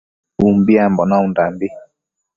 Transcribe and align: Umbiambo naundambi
Umbiambo 0.47 1.01
naundambi 1.09 1.67